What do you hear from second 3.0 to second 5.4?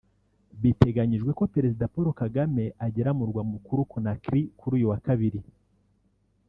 mu murwa mukuru Conakry kuri uyu wa Kabiri